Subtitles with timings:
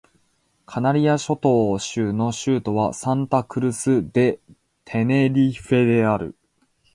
[0.65, 4.39] カナリア諸島州の州都はサンタ・クルス・デ・
[4.83, 6.35] テネリフェである